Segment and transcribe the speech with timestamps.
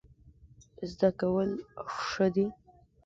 [0.91, 1.49] زده کول
[2.07, 2.47] ښه دی.